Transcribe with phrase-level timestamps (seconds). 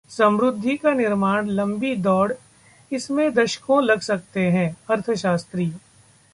[0.09, 2.33] समृद्धि का निर्माण लंबी दौड़,
[2.91, 5.71] इसमें दशकों लग सकते हैं: अर्थशास्त्री